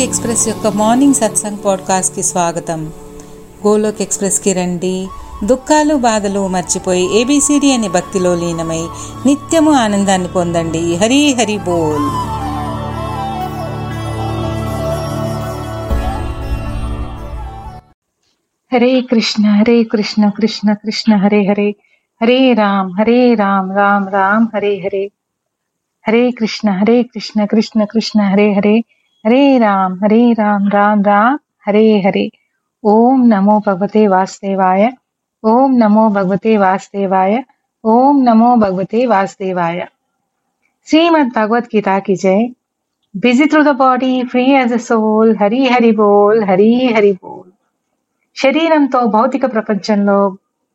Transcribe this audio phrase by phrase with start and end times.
[0.00, 2.92] Golok express యొక్క morning satsang పాడ్కాస్ట్కి స్వాగతం.
[3.66, 5.08] గోలోక్ ఎక్స్ప్రెస్కి రండి.
[5.44, 8.86] దుఃఖాలు బాధలు మర్చిపోయి ఏబిసిడి అనే భక్తిలో లీనమై
[9.26, 10.96] నిత్యము ఆనందాన్ని పొందండి.
[10.96, 12.08] హరి హరి బోల్.
[18.74, 21.74] హరే కృష్ణ హరే కృష్ణ కృష్ణ కృష్ణ హరే హరే.
[22.22, 25.10] హరే రామ్ హరే రామ్ రామ్ రామ్ హరే హరే.
[26.08, 28.84] హరే కృష్ణ హరే కృష్ణ కృష్ణ కృష్ణ హరే హరే.
[29.25, 32.25] హరే రామ్ హరే రామ్ రామ్ రామ్ హరే హరే
[32.83, 34.83] ఓం నమో భగవతే వాసుదేవాయ
[35.43, 37.33] ఓం నమో భగవతే వాసుదేవాయ
[37.83, 39.79] ఓం నమో భగవతే వాసుదేవాయ
[40.87, 42.41] శ్రీమద్ భగవద్గీత की जय
[43.15, 47.51] busy through the body free as a soul Hari Hari బోల్ హరి హరి బోల్
[48.37, 50.19] శరీరంతో భౌతిక ప్రపంచంలో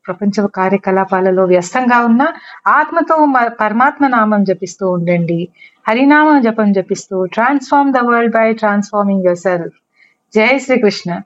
[0.08, 2.28] ప్రపంచ కార్యకలాపాలలో వ్యస్తంగా ఉన్న
[2.68, 3.28] ఆత్మతో
[3.62, 5.48] పరమాత్మ నామం జపిస్తూ ఉండండి.
[5.90, 9.76] హరినామం జపం జపిస్తూ transform the world by transforming yourself
[10.36, 11.22] జై శ్రీకృష్ణ.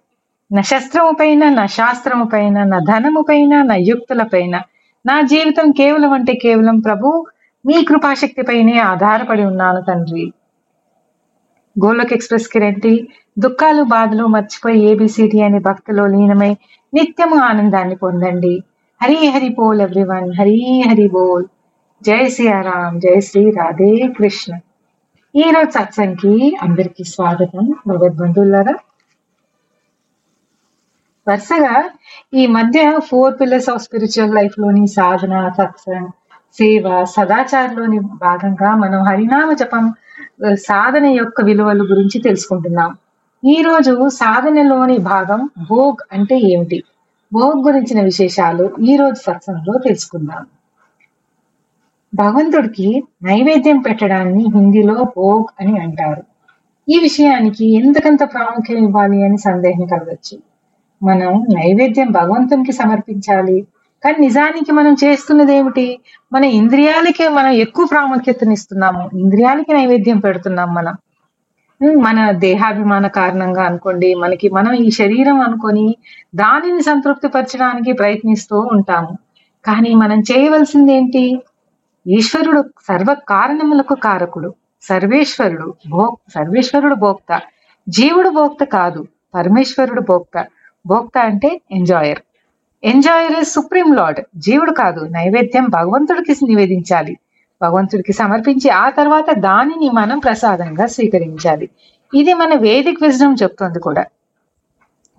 [0.52, 4.62] నా శస్త్రము పైన నా శాస్త్రము పైన నా ధనము పైన నా యుక్తుల పైన
[5.06, 7.26] నా జీవితం కేవలం అంటే కేవలం ప్రభు
[7.66, 10.34] మీ కృపాశక్తి పైనే ఆధారపడి ఉన్నాను తండ్రి.
[11.76, 12.94] గోలోక్ ఎక్స్ప్రెస్కి రండి.
[13.40, 16.58] దుఃఖాలు బాధలు మర్చిపోయి ఏబిసిడి అనే భక్తిలో లీనమై
[16.94, 18.64] నిత్యము ఆనందాన్ని పొందండి.
[19.02, 21.46] హరి హరి బోల్ ఎవ్రీవన్ హరి హరి బోల్.
[22.02, 24.52] జై సియారాం జై శ్రీ రాధే కృష్ణ.
[25.36, 27.66] ఈ రోజు సత్సంగ్కి అందరికీ స్వాగతం.
[27.88, 28.76] భగవద్బంధువులారా
[31.28, 31.90] వరుసగా
[32.34, 36.08] ఈ మధ్య ఫోర్ పిల్లర్స్ ఆఫ్ స్పిరిచువల్ లైఫ్లోని సాధన సత్సంగ్
[36.54, 39.94] సేవ సదాచారంలోని భాగంగా మనం హరినామ జపం
[40.54, 42.92] సాధన యొక్క విలువల గురించి తెలుసుకుంటున్నాం.
[43.46, 46.84] ఈ రోజు సాధనలోని భాగం భోగ్ అంటే ఏమిటి?
[47.34, 50.46] భోగ్ గురించిన విశేషాలు ఈ రోజు సత్సంగంలో తెలుసుకుందాం.
[52.16, 56.24] భగవంతుడికి నైవేద్యం పెట్టడాన్ని హిందీలో భోగ్ అని అంటారు.
[56.90, 60.40] ఈ విషయానికి ఎంతకంత ప్రాముఖ్యం ఇవ్వాలి అని సందేహం కలగచ్చు.
[61.04, 63.68] మనం నైవేద్యం భగవంతునికి సమర్పించాలి.
[64.04, 66.00] కానీ నిజానికి మనం చేస్తున్నది ఏమిటి?
[66.34, 69.10] మన ఇంద్రియాలకే మనం ఎక్కువ ప్రాముఖ్యతనిస్తున్నాము.
[69.14, 70.98] ఇంద్రియాలకి నైవేద్యం పెడుతున్నాం మనం.
[71.84, 75.96] మన దేహాభిమాన కారణంగా అనుకోండి మనకి మనం ఈ శరీరం అనుకొని
[76.36, 79.18] దానిని సంతృప్తి పరచడానికి ప్రయత్నిస్తూ ఉంటాము.
[79.66, 81.42] కానీ మనం చేయవలసింది ఏంటి?
[82.08, 84.54] ఈశ్వరుడు సర్వ కారణములకు కారకుడు.
[84.82, 87.40] సర్వేశ్వరుడు భో సర్వేశ్వరుడు భోక్త.
[87.90, 90.46] జీవుడు భోక్త కాదు పరమేశ్వరుడు భోక్త.
[90.88, 92.20] భోక్త అంటే enjoyer.
[92.84, 94.20] Enjoyer is supreme lord.
[94.38, 97.18] జీవుడు కాదు నైవేద్యం భగవంతుడికి నివేదించాలి.
[97.62, 101.70] భగవంతుడికి సమర్పించి ఆ తర్వాత దానిని మనం ప్రసాదంగా స్వీకరించాలి.
[102.16, 104.06] ఇది మన వేదిక్ విజ్డమ్ చెప్తుంది కూడా.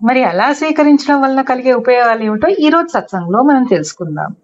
[0.03, 4.35] మరి అలా స్వీకరించడం వలన కలిగే ఉపయోగాలు ఏమిటో ఈ రోజు సత్సంగంలో మనం తెలుసుకుందాం.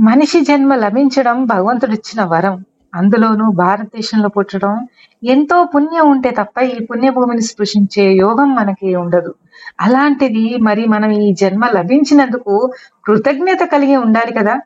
[0.00, 4.88] మనిషి జన్మ లభించడం భగవంతుడిచ్చిన వరం అందులోనూ భారతదేశంలో పుట్టడం
[5.24, 9.34] ఎంతో పుణ్యం ఉంటే తప్ప ఈ పుణ్యభూమిని స్పృశించే యోగం మనకి ఉండదు.
[9.80, 12.72] అలాంటిది మరి మనం ఈ జన్మ లభించినందుకు
[13.06, 14.60] కృతజ్ఞత కలిగి ఉండాలి కదా?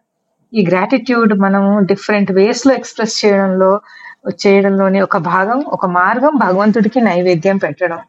[0.53, 3.81] ఈ గ్రాటిట్యూడ్ మనము డిఫరెంట్ వేస్లో ఎక్స్ప్రెస్ చేయడంలో
[4.31, 8.00] చేయడంలోని ఒక భాగం ఒక మార్గం భగవంతుడికి నైవేద్యం పెట్టడం.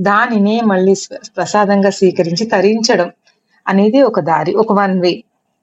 [0.00, 0.94] దానిని మళ్ళీ
[1.36, 3.10] ప్రసాదంగా స్వీకరించి తరించడం
[3.68, 5.12] అనేది ఒక దారి ఒక వన్ వే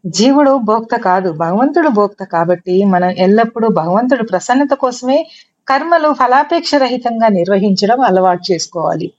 [0.06, 5.18] జీవుడు భోక్త కాదు భగవంతుడు భోక్త కాబట్టి మనం ఎల్లప్పుడూ భగవంతుడు ప్రసన్నత కోసమే
[5.68, 9.14] కర్మలు ఫలాపేక్ష రహితంగా నిర్వహించడం అలవాటు చేసుకోవాలి.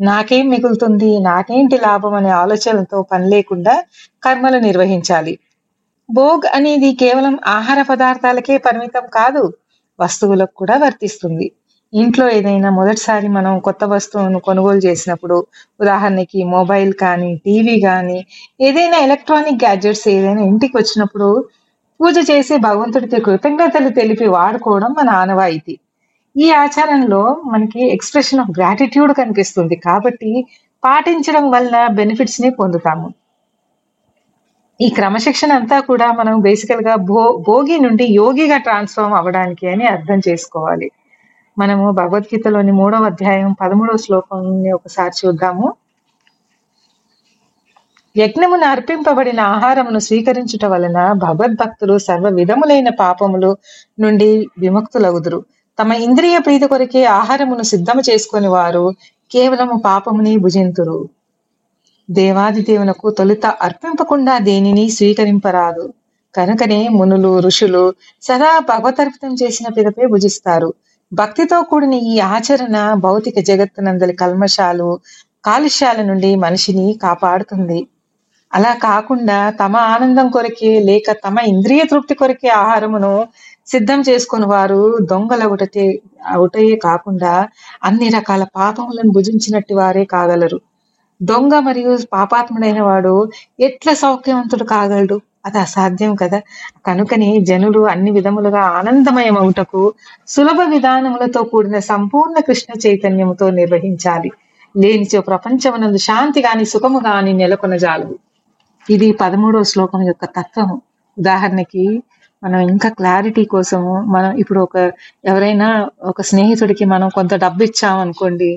[0.00, 3.74] నాకేం మిగులుతుంది నాకేంటి లాభం అనే ఆలోచనలతో పని లేకుండా
[4.24, 5.34] కర్మలు నిర్వహించాలి.
[6.08, 9.42] భోగ్ అనేది కేవలం ఆహార పదార్థాలకే పరిమితం కాదు
[9.98, 11.46] వస్తువులకు కూడా వర్తిస్తుంది.
[11.92, 15.36] ఇంట్లో ఏదైనా మొదటిసారి మనం కొత్త వస్తువును కొనుగోలు చేసినప్పుడు
[15.80, 18.18] ఉదాహరణకి మొబైల్ కానీ టీవీ కానీ
[18.60, 21.28] ఏదైనా ఎలక్ట్రానిక్ గ్యాడ్జెట్స్ ఏదైనా ఇంటికి వచ్చినప్పుడు
[22.00, 25.74] పూజ చేసి భగవంతుడికి కృతజ్ఞతలు తెలిపి వాడుకోవడం మన ఆనవాయితీ
[26.36, 30.32] ఈ ఆచారంలో మనకి ఎక్స్ప్రెషన్ ఆఫ్ గ్రాటిట్యూడ్ కనిపిస్తుంది కాబట్టి
[30.82, 33.08] పాటించడం వల్ల బెనిఫిట్స్ని పొందుతాము.
[34.80, 40.90] ఈ క్రమశిక్షణ అంతా కూడా మనం బేసికల్గా భో భోగి నుండి యోగిగా ట్రాన్స్ఫార్మ్ అవ్వడానికి అని అర్థం చేసుకోవాలి.
[41.58, 45.74] మనము భగవద్గీతలోని మూడవ అధ్యాయం పదమూడవ శ్లోకంని ఒకసారి చూద్దాము.
[48.16, 53.56] యజ్ఞమును అర్పింపబడిన ఆహారమును స్వీకరించుట వలన భగవద్భక్తులు సర్వ విధములైన పాపములు
[54.00, 55.44] నుండి విముక్తులగుదురు.
[55.78, 58.94] తమ ఇంద్రియ ప్రీతి కొరకే ఆహారమును సిద్ధము చేసుకుని వారు
[59.30, 61.08] కేవలము పాపముని భుజింతురు.
[62.08, 65.84] దేవాది దేవునకు తొలుత అర్పింపకుండా దేనిని స్వీకరింపరాదు.
[66.34, 67.84] కనుకనే మునులు ఋషులు
[68.22, 70.68] సదా భగవతర్పితం చేసిన పిదపే భుజిస్తారు.
[71.12, 74.88] భక్తితో కూడిన ఈ ఆచరణ భౌతిక జగత్తునందలి కల్మషాలు
[75.44, 77.80] కాలుష్యాల నుండి మనిషిని కాపాడుతుంది.
[78.52, 83.12] అలా కాకుండా తమ ఆనందం కొరకే లేక తమ ఇంద్రియ తృప్తి కొరకే ఆహారమును
[83.66, 84.80] సిద్ధం చేసుకుని వారు
[85.10, 85.84] దొంగల ఒకటే
[86.36, 87.32] ఒకటే కాకుండా
[87.84, 90.58] అన్ని రకాల పాపములను భుజించినట్టు వారే కాగలరు.
[91.20, 93.12] దొంగ మరియు పాపాత్ముడైన వాడు
[93.60, 95.16] ఎట్లా సౌఖ్యవంతుడు కాగలడు?
[95.46, 96.38] అది అసాధ్యం కదా.
[96.86, 99.82] కనుకని జనులు అన్ని విధములుగా ఆనందమయమవుటకు
[100.28, 104.30] సులభ విధానములతో కూడిన సంపూర్ణ కృష్ణ చైతన్యముతో నిర్వహించాలి.
[104.74, 108.16] లేనిచో ప్రపంచమునందు శాంతి గాని సుఖము గాని నెలకొనజాలదు
[108.90, 110.76] ఇది పదమూడవ శ్లోకం యొక్క తత్వము.
[111.16, 111.84] ఉదాహరణకి
[112.42, 114.76] మనం ఇంకా క్లారిటీ కోసము మనం ఇప్పుడు ఒక
[115.24, 115.68] ఎవరైనా
[116.02, 118.50] ఒక స్నేహితుడికి మనం కొంత డబ్బు ఇచ్చామనుకోండి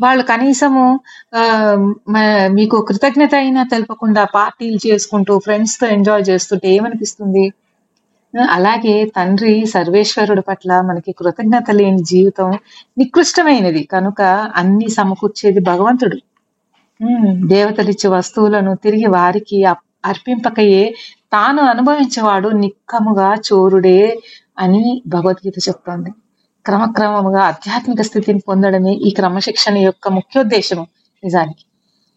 [0.00, 1.00] వాళ్ళు కనీసము
[2.08, 7.52] మ- మీకు కృతజ్ఞత అయినా తెలపకుండా పార్టీలు చేసుకుంటూ ఫ్రెండ్స్తో ఎంజాయ్ చేస్తుంటే ఏమనిపిస్తుంది?
[8.50, 12.50] అలాగే తండ్రి సర్వేశ్వరుడు పట్ల మనకి కృతజ్ఞత లేని జీవితం
[12.98, 13.84] నికృష్టమైనది.
[13.84, 14.22] కనుక
[14.56, 16.16] అన్ని సమకూర్చేది భగవంతుడు.
[17.46, 20.94] దేవతలిచ్చే వస్తువులను తిరిగి వారికి అప్- అర్పింపకయే
[21.32, 24.18] తాను అనుభవించేవాడు నిక్కముగా చోరుడే
[24.58, 26.10] అని భగవద్గీత చెప్తోంది.
[26.66, 30.86] క్రమక్రమముగా ఆధ్యాత్మిక స్థితిని పొందడమే ఈ క్రమశిక్షణ యొక్క ముఖ్యోద్దేశము
[31.24, 31.64] నిజానికి.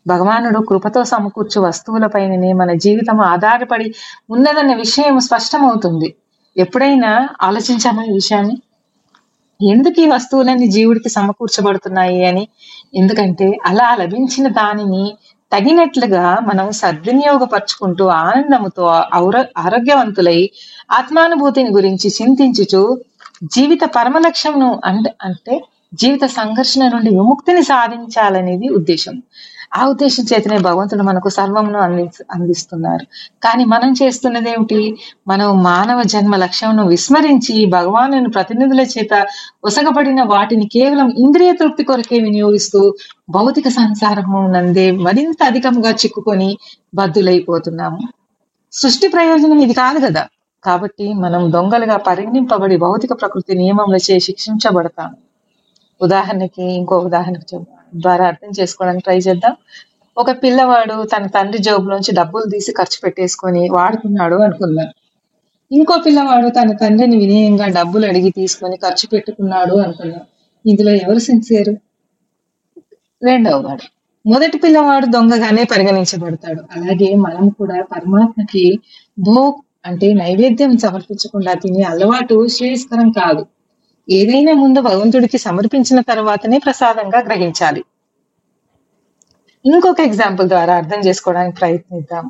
[0.07, 3.93] భగవానుడు కృపతో సమకూర్చు వస్తువులపైననే మన జీవితం ఆధారపడి
[4.29, 6.15] ఉన్నదన్న విషయం స్పష్టమవుతుంది.
[6.57, 8.61] ఎప్పుడైనా ఆలోచించామా ఈ విషయాన్ని?
[9.69, 12.47] ఎందుకు ఈ వస్తువులన్నీ జీవుడికి సమకూర్చబడుతున్నాయి అని?
[12.95, 15.17] ఎందుకంటే అలా లభించిన దానిని
[15.51, 20.49] తగినట్లుగా మనం సద్వినియోగపరుచుకుంటూ ఆనందముతో ఔర- ఆరోగ్యవంతులై
[20.91, 23.01] ఆత్మానుభూతిని గురించి చింతించుచు
[23.41, 25.61] జీవిత పరమ లక్ష్యంను అంటే అంటే
[25.93, 29.23] జీవిత సంఘర్షణ నుండి విముక్తిని సాధించాలనేది ఉద్దేశం.
[29.73, 33.05] ఆ ఉద్దేశం చేతనే భగవంతుడు మనకు సర్వమును అంది అందిస్తున్నారు.
[33.43, 34.95] కానీ మనం చేస్తున్నది ఏమిటి
[35.27, 39.25] మనం మానవ జన్మ లక్ష్యంను విస్మరించి భగవాను ప్రతినిధుల చేత
[39.63, 42.93] ఒసగబడిన వాటిని కేవలం ఇంద్రియ తృప్తి కొరకే వినియోగిస్తూ
[43.29, 46.57] భౌతిక సంసారము నందే మరింత అధికంగా చిక్కుకొని
[46.93, 48.07] బద్దులైపోతున్నాము
[48.73, 50.27] సృష్టి ప్రయోజనం ఇది కాదు కదా?
[50.67, 55.11] కాబట్టి మనం దొంగలుగా పరిగణింపబడి భౌతిక ప్రకృతి నియమములచే శిక్షించబడతాం.
[56.01, 57.57] ఉదాహరణకి ఇంకో ఉదాహరణకు
[57.95, 59.53] ద్వారా అర్థం చేసుకోవడానికి ట్రై చేద్దాం.
[60.17, 64.89] ఒక పిల్లవాడు తన తండ్రి జేబులోంచి డబ్బులు తీసి ఖర్చు పెట్టేసుకొని వాడుకున్నాడు అనుకుందాం.
[65.71, 70.23] ఇంకో పిల్లవాడు తన తండ్రిని వినయంగా డబ్బులు అడిగి తీసుకొని ఖర్చు పెట్టుకున్నాడు అనుకున్నాం
[70.65, 71.73] ఇందులో ఎవరు సిన్సియరు
[73.23, 73.85] రెండవ వాడు.
[74.25, 76.61] మొదటి పిల్లవాడు దొంగగానే పరిగణించబడతాడు.
[76.75, 78.63] అలాగే మనం కూడా పరమాత్మకి
[79.17, 79.35] భో
[79.87, 83.43] అంటే నైవేద్యం సమర్పించకుండా తినే అలవాటు శ్రేయస్కరం కాదు.
[84.07, 87.81] ఏదైనా ముందు భగవంతుడికి సమర్పించిన తర్వాతనే ప్రసాదంగా గ్రహించాలి.
[89.65, 92.25] ఇంకొక ఎగ్జాంపుల్ ద్వారా అర్థం చేసుకోవడానికి ప్రయత్నిద్దాం.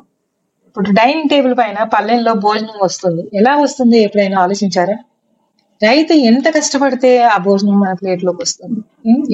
[0.66, 3.22] ఇప్పుడు డైనింగ్ టేబుల్ పైన పల్లెల్లో భోజనం వస్తుంది.
[3.34, 3.98] ఎలా వస్తుంది?
[3.98, 4.96] ఎప్పుడైనా ఆలోచించారా?
[5.82, 8.80] రైతు ఎంత కష్టపడితే ఆ భోజనం మన ప్లేట్లోకి వస్తుంది?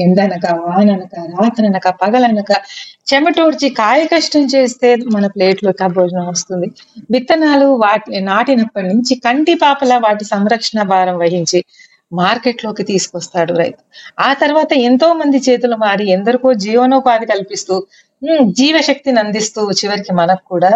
[0.02, 2.50] ఎండనక వాననక రాత్రనక పగలనక
[3.12, 6.66] చెమటోడ్చి కాయ కష్టం చేస్తే మన ప్లేట్లోకి ఆ భోజనం వస్తుంది.
[7.10, 11.64] విత్తనాలు వాటి నాటినప్పటి నుంచి కంటి పాపల వాటి సంరక్షణ భారం వహించి
[12.12, 13.82] మార్కెట్లోకి తీసుకొస్తాడు రైతు.
[14.20, 17.86] ఆ తర్వాత ఎంతో మంది చేతులు మారి ఎందరికో జీవనోపాధి కల్పిస్తూ
[18.42, 20.72] జీవశక్తిని అందిస్తూ చివరికి మనకు కూడా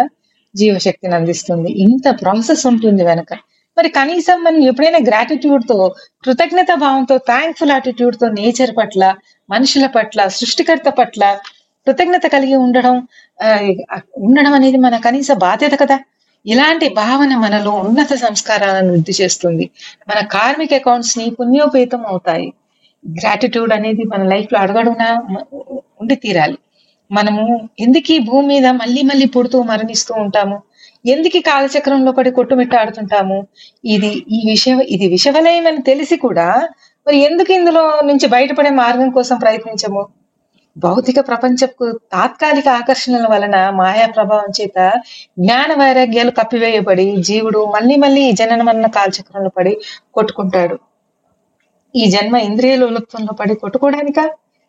[0.55, 1.71] జీవశక్తిని అందిస్తుంది.
[1.71, 3.31] ఇంత ప్రాసెస్ ఉంటుంది వెనక.
[3.77, 5.77] మరి కనీసం మనం ఎప్పుడైనా గ్రాటిట్యూడ్తో
[6.25, 9.03] కృతజ్ఞత భావంతో థ్యాంక్ఫుల్ యాటిట్యూడ్తో నేచర్ పట్ల
[9.49, 11.21] మనుషుల పట్ల సృష్టికర్త పట్ల
[11.87, 12.95] కృతజ్ఞత కలిగి ఉండడం
[14.17, 15.97] ఉండడం అనేది మన కనీస బాధ్యత కదా.
[16.45, 19.65] ఇలాంటి భావన మనలో ఉన్నత సంస్కారాలను వృద్ధి చేస్తుంది.
[20.09, 22.47] మన కార్మిక అకౌంట్స్ని పుణ్యోపేతం అవుతాయి.
[23.03, 25.09] గ్రాటిట్యూడ్ అనేది మన లైఫ్లో అడగడునా
[25.99, 26.57] ఉండి తీరాలి.
[27.11, 27.43] మనము
[27.79, 30.57] ఎందుకు ఈ భూమి మీద మళ్ళీ మళ్ళీ పుడుతూ మరణిస్తూ ఉంటాము?
[31.05, 33.37] ఎందుకు ఈ కాలచక్రంలో పడి కొట్టుమిట్టాడుతుంటాము
[33.85, 36.47] ఇది ఈ విషయ ఇది విషవలయం అని తెలిసి కూడా
[37.07, 40.01] మరి ఎందుకు ఇందులో నుంచి బయటపడే మార్గం కోసం ప్రయత్నించము?
[40.77, 44.77] భౌతిక ప్రపంచపు తాత్కాలిక ఆకర్షణల వలన మాయా ప్రభావం చేత
[45.39, 49.77] జ్ఞాన వైరాగ్యాలు కప్పివేయబడి జీవుడు మళ్ళీ మళ్ళీ ఈ జనన మరణ కాలచక్రంలో పడి
[50.13, 50.77] కొట్టుకుంటాడు.
[51.95, 54.19] ఈ జన్మ ఇంద్రియ లోలత్వంలో పడి కొట్టుకోవడానిక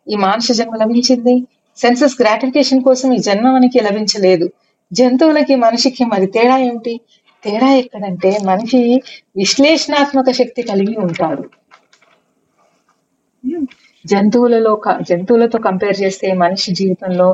[0.07, 1.47] ఈ మానుష జన్మ లభించింది?
[1.77, 4.47] సెన్సస్ గ్రాటిఫికేషన్ కోసం ఈ జన్మ మనకి లభించలేదు.
[4.91, 6.93] జంతువులకి మనిషికి మరి తేడా ఏమిటి?
[7.43, 8.81] తేడా ఎక్కడంటే మనిషి
[9.35, 11.43] విశ్లేషణాత్మక శక్తి కలిగి ఉంటాడు.
[14.05, 17.27] జంతువులలో జంతువులతో కంపేర్ చేస్తే మనిషి జీవితంలో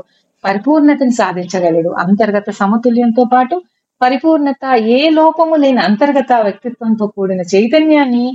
[0.44, 1.90] పరిపూర్ణతని సాధించగలడు.
[2.04, 3.56] అంతర్గత సమతుల్యంతో పాటు
[4.02, 8.26] పరిపూర్ణత ఏ లోపము లేని అంతర్గత వ్యక్తిత్వంతో కూడిన చైతన్యాన్ని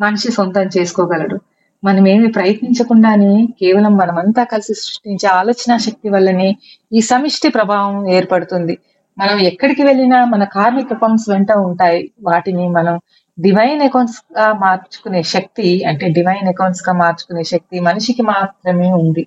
[0.00, 1.36] మనిషి సొంతం చేసుకోగలడు.
[1.84, 6.56] మనం ఏమి ప్రయత్నించకుండానే కేవలం మనమంతా కలిసి సృష్టించే ఆలోచన శక్తి వల్లనే
[6.92, 8.78] ఈ సమిష్టి ప్రభావం ఏర్పడుతుంది.
[9.18, 12.12] మనం ఎక్కడికి వెళ్ళినా మన కార్మిక అకౌంట్స్ వెంట ఉంటాయి.
[12.22, 13.00] వాటిని మనం
[13.40, 19.26] డివైన్ అకౌంట్స్గా మార్చుకునే శక్తి అంటే డివైన్ అకౌంట్స్గా మార్చుకునే శక్తి మనిషికి మాత్రమే ఉంది.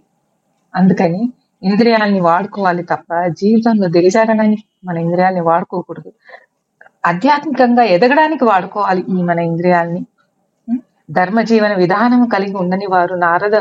[0.76, 1.22] అందుకని
[1.64, 6.12] ఇంద్రియాల్ని వాడుకోవాలి తప్ప జీవితంలో దిగజారడానికి మన ఇంద్రియాల్ని వాడుకోకూడదు.
[7.06, 10.02] ఆధ్యాత్మికంగా ఎదగడానికి వాడుకోవాలి ఈ మన ఇంద్రియాల్ని.
[11.10, 13.56] ధర్మజీవన ధర్మ జీవన విధానం కలిగి ఉండని వారు నారద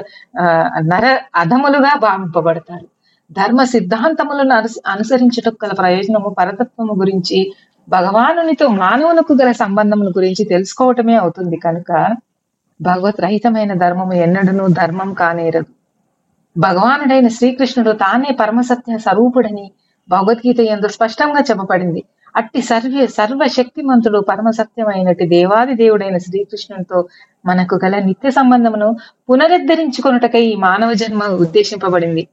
[0.78, 2.86] నర అధములుగా భావింపబడతారు.
[3.32, 7.52] ధర్మ సిద్ధాంతములను అనుస అనుసరించుటకు గల ప్రయోజనము పరతత్వము గురించి
[7.88, 12.16] భగవానునితో మానవునకు గల సంబంధముల గురించి తెలుసుకోవటమే అవుతుంది కనుక
[12.80, 15.70] భగవత్ రహితమైన ధర్మము ఎన్నడూనూ ధర్మం కానేరదు.
[16.58, 19.72] భగవానుడైన శ్రీకృష్ణుడు తానే పరమసత్య స్వరూపుడని
[20.08, 22.04] భగవద్గీత ఎందు స్పష్టంగా చెప్పబడింది.
[22.36, 27.08] అట్టి సర్వ సర్వశక్తిమంతుడు పరమసత్యమైనటి దేవాది దేవుడైన శ్రీకృష్ణునితో
[27.46, 28.88] మనకు గల నిత్య సంబంధమును
[29.30, 32.28] పునరుద్ధరించుకొనుటకై ఈ మానవ జన్మ ఉద్దేశింపబడింది.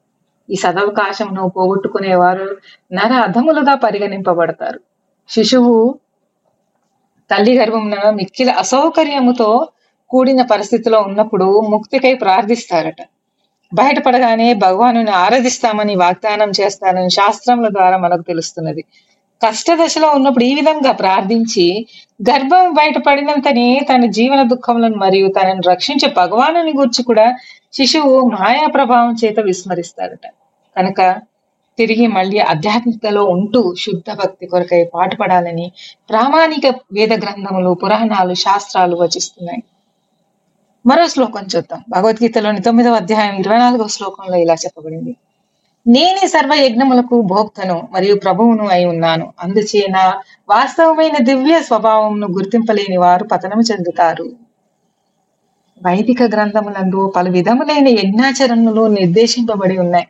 [0.50, 2.48] ఈ సదవకాశమును పోగొట్టుకునేవారు
[2.94, 4.80] నర అధములుగా పరిగణింపబడతారు.
[5.30, 5.76] శిశువు
[7.30, 9.68] తల్లి గర్భమున మిక్కిల అసౌకర్యముతో
[10.10, 13.02] కూడిన పరిస్థితిలో ఉన్నప్పుడు ముక్తికై ప్రార్థిస్తారట.
[13.74, 18.84] బయటపడగానే భగవానుని ఆరాధిస్తామని వాగ్దానం చేస్తానని శాస్త్రముల ద్వారా మనకు తెలుస్తున్నది.
[19.48, 21.88] కష్ట దశలో ఉన్నప్పుడు ఈ విధంగా ప్రార్థించి
[22.30, 27.38] గర్భం బయటపడినంతనే తన జీవన దుఃఖములను మరియు తనను రక్షించే భగవానుని గురించి కూడా
[27.74, 30.28] శిశువు మాయా ప్రభావం చేత విస్మరిస్తాడట.
[30.78, 31.22] కనుక
[31.78, 35.72] తిరిగి మళ్ళీ ఆధ్యాత్మికలో ఉంటూ శుద్ధ భక్తి కొరకై పాటుపడాలని
[36.10, 39.64] ప్రామాణిక వేద గ్రంథములు పురాణాలు శాస్త్రాలు వచిస్తున్నాయి.
[40.86, 41.84] మరో శ్లోకం చూద్దాం.
[41.90, 45.16] భగవద్గీతలోని తొమ్మిదవ అధ్యాయం ఇరవై నాలుగవ శ్లోకంలో ఇలా చెప్పబడింది.
[45.88, 49.34] నేనే సర్వ యజ్ఞములకు భోక్తను మరియు ప్రభువును అయి ఉన్నాను.
[49.44, 50.14] అందుచేన
[50.50, 54.36] వాస్తవమైన దివ్య స్వభావమును గుర్తింపలేని వారు పతనము చెందుతారు.
[55.86, 60.08] వైదిక గ్రంథములందు పలు విధములైన యజ్ఞాచరణలు నిర్దేశింపబడి ఉన్నాయి.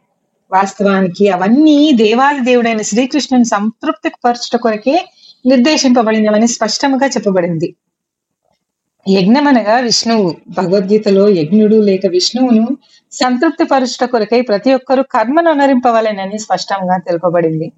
[0.51, 5.05] వాస్తవానికి అవన్నీ దేవాది దేవుడైన శ్రీకృష్ణుని సంతృప్తి పరచుట కొరకే
[5.45, 7.75] నిర్దేశింపబడినవని స్పష్టముగా చెప్పబడింది.
[9.09, 10.35] యజ్ఞమనగా విష్ణువు.
[10.49, 12.77] భగవద్గీతలో యజ్ఞుడు లేక విష్ణువును
[13.11, 17.71] సంతృప్తి పరుచుట కొరకై ప్రతి ఒక్కరూ కర్మను అనరింపవలెనని స్పష్టంగా తెలుపబడింది.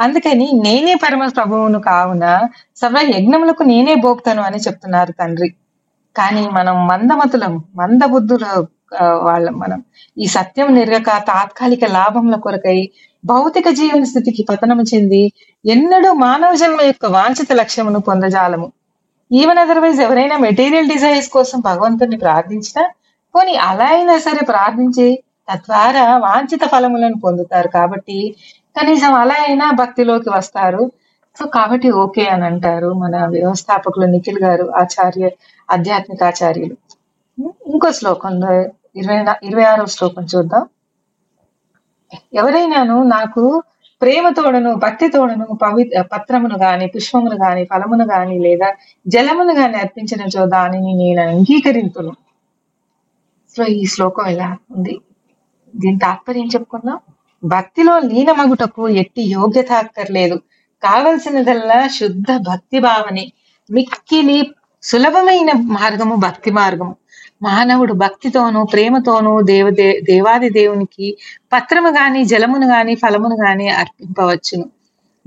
[0.00, 5.48] అందుకని నేనే పరమ ప్రభువును కావున సర్వ యజ్ఞములకు నేనే భోక్తను అని చెప్తున్నారు తండ్రి.
[6.16, 8.66] కానీ మనం మందమతులం మందబుద్ధుల
[9.22, 9.84] వాళ్ళం మనం.
[10.18, 12.90] ఈ సత్యం నిరగక తాత్కాలిక లాభముల కొరకై
[13.24, 15.32] భౌతిక జీవన స్థితికి పతనము చెంది
[15.66, 18.72] ఎన్నడూ మానవ జన్మ యొక్క వాంఛిత లక్ష్యమును పొందజాలము.
[19.30, 22.82] ఈవెన్ అదర్వైజ్ ఎవరైనా మెటీరియల్ డిజైర్స్ కోసం భగవంతుడిని ప్రార్థించినా
[23.34, 25.06] పోనీ అలా అయినా సరే ప్రార్థించి
[25.50, 28.18] తద్వారా వాంఛిత ఫలములను పొందుతారు కాబట్టి
[28.76, 30.82] కనీసం అలా అయినా భక్తిలోకి వస్తారు.
[31.36, 35.26] సో కాబట్టి ఓకే అని అంటారు మన వ్యవస్థాపకులు నిఖిల్ గారు ఆచార్య
[35.68, 36.76] ఆధ్యాత్మిక ఆచార్యులు
[37.72, 38.52] ఇంకో శ్లోకంలో
[39.00, 39.18] ఇరవై
[39.48, 40.62] ఇరవై ఆరో శ్లోకం చూద్దాం.
[42.40, 43.44] ఎవరైనాను నాకు
[44.02, 48.74] ప్రేమతోడను భక్తితోడను పవి పత్రమును గాని పుష్పమును గాని ఫలమును గాని లేదా
[49.08, 52.12] జలమును గాని అర్పించినచో దానిని నేను అంగీకరింతును.
[53.56, 55.00] సో ఈ శ్లోకం ఎలా ఉంది?
[55.76, 56.98] దీని తాత్పర్యం చెప్పుకుందాం.
[57.44, 60.36] భక్తిలో లీనమగుటకు ఎట్టి యోగ్యత అక్కర్లేదు.
[60.82, 63.32] కావలసినదల్లా శుద్ధ భక్తి భావనే.
[63.70, 66.96] మిక్కిలి సులభమైన మార్గము భక్తి మార్గము.
[67.42, 71.18] మానవుడు భక్తితోనూ ప్రేమతోనూ దేవదే దేవాది దేవునికి
[71.52, 74.70] పత్రము గాని జలమును గాని ఫలమును గాని అర్పింపవచ్చును.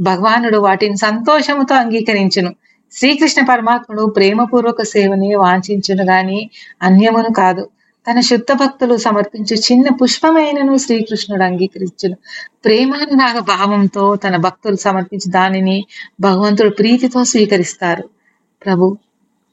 [0.01, 2.55] భగవానుడు వాటిని సంతోషముతో అంగీకరించును.
[2.91, 6.49] శ్రీకృష్ణ పరమాత్ముడు ప్రేమపూర్వక సేవని వాంఛించును గాని
[6.81, 7.69] అన్యమును కాదు.
[8.11, 12.17] తన శుద్ధ భక్తులు సమర్పించు చిన్న పుష్పమైనను శ్రీకృష్ణుడు అంగీకరించును.
[12.65, 15.85] ప్రేమానురాగ భావంతో తన భక్తులు సమర్పించి దానిని
[16.21, 18.09] భగవంతుడు ప్రీతితో స్వీకరిస్తారు.
[18.65, 18.97] ప్రభు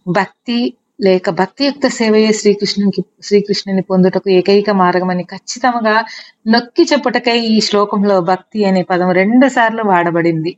[0.09, 6.05] భక్తి లేక భక్తియుక్త సేవయే శ్రీకృష్ణునికి శ్రీకృష్ణుని పొందుటకు ఏకైక మార్గమని ఖచ్చితంగా
[6.49, 10.57] నొక్కి చెప్పుటకై ఈ శ్లోకంలో భక్తి అనే పదం రెండు సార్లు వాడబడింది.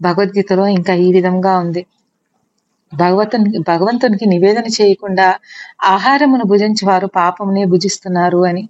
[0.00, 1.86] భగవద్గీతలో ఇంకా ఈ విధంగా ఉంది.
[2.92, 5.38] భగవతునికి భగవంతునికి నివేదన చేయకుండా
[5.84, 8.68] ఆహారమును భుజించి వారు పాపమునే భుజిస్తున్నారు అని.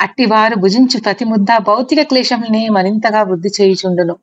[0.00, 4.16] అట్టి వారు భుజించు ప్రతి ముద్ద భౌతిక క్లేశములనే మరింతగా వృద్ధి చేయుచుండును.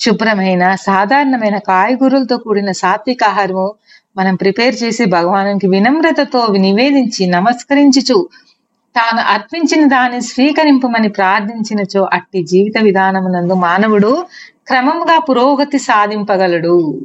[0.00, 3.74] శుభ్రమైన సాధారణమైన కాయగూరలతో కూడిన సాత్విక ఆహారము
[4.18, 8.28] మనం ప్రిపేర్ చేసి భగవానునికి వినమ్రతతో నివేదించి నమస్కరించుచు
[8.96, 14.26] తాను అర్పించిన దాన్ని స్వీకరింపమని ప్రార్థించినచో అట్టి జీవిత విధానమునందు మానవుడు
[14.68, 17.02] క్రమముగా పురోగతి సాధింపగలడు.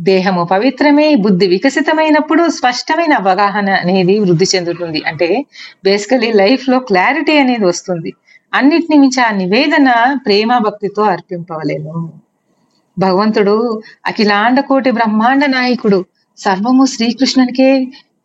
[0.00, 5.02] దేహము పవిత్రమే బుద్ధి వికసితమైనప్పుడు స్పష్టమైన అవగాహన అనేది వృద్ధి చెందుతుంది.
[5.06, 5.44] అంటే
[5.84, 8.12] బేసికలీ లైఫ్లో క్లారిటీ అనేది వస్తుంది.
[8.54, 12.12] అన్నిటిని మించి ఆ నివేదన ప్రేమ భక్తితో అర్పింపవలేను
[12.98, 16.04] భగవంతుడు అఖిలాండ కోటి బ్రహ్మాండ నాయకుడు.
[16.38, 17.68] సర్వము శ్రీకృష్ణునికే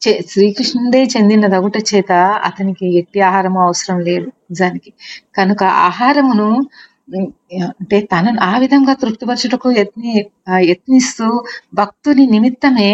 [0.01, 2.11] చే- శ్రీకృష్ణుడే చెందిన దగుట చేత
[2.43, 4.91] అతనికి ఎట్టి ఆహారము అవసరం లేదు నిజానికి.
[5.35, 6.47] కనుక ఆహారమును
[7.61, 10.11] అంటే తనను ఆ విధంగా తృప్తిపరచుటకు యత్ని
[10.63, 11.27] యత్నిస్తూ
[11.73, 12.91] భక్తుని నిమిత్తమే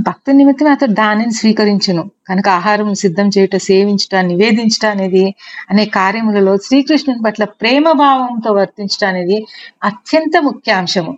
[0.00, 2.10] భక్తుని నిమిత్తమే అతడు దానిని స్వీకరించును.
[2.28, 5.24] కనుక ఆహారం సిద్ధం చేయుట సేవించుట నివేదించుట అనేది
[5.70, 9.38] అనే కార్యములలో శ్రీకృష్ణుని పట్ల ప్రేమ భావంతో వర్తించడం అనేది
[9.84, 11.14] అత్యంత ముఖ్యాంశము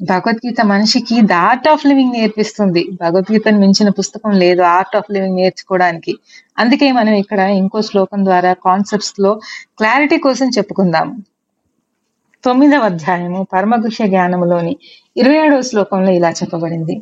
[0.00, 2.82] భగవద్గీత మనిషికి ద ఆర్ట్ ఆఫ్ లివింగ్ నేర్పిస్తుంది.
[3.02, 6.12] భగవద్గీతను మించిన పుస్తకం లేదు ఆర్ట్ ఆఫ్ లివింగ్ నేర్చుకోవడానికి.
[6.58, 9.40] అందుకే మనం ఇక్కడ ఇంకో శ్లోకం ద్వారా కాన్సెప్ట్స్లో
[9.78, 11.08] క్లారిటీ కోసం చెప్పుకుందాం.
[12.44, 14.76] తొమ్మిదవ అధ్యాయము పరమగుష జ్ఞానములోని
[15.16, 16.96] ఇరవై ఏడవ శ్లోకంలో ఇలా చెప్పబడింది.